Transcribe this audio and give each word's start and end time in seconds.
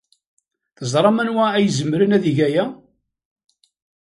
Teẓram 0.77 1.17
anwa 1.21 1.45
ay 1.53 1.65
izemren 1.67 2.15
ad 2.17 2.23
yeg 2.27 2.39
aya? 2.47 2.65